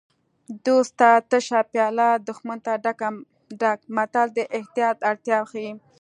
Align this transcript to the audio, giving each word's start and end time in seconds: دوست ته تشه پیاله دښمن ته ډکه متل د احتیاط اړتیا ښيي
دوست 0.65 0.93
ته 0.99 1.09
تشه 1.29 1.59
پیاله 1.71 2.09
دښمن 2.27 2.57
ته 2.65 2.73
ډکه 2.83 3.09
متل 3.95 4.27
د 4.37 4.39
احتیاط 4.57 4.97
اړتیا 5.09 5.39
ښيي 5.49 5.71